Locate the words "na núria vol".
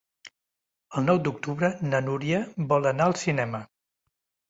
1.91-2.93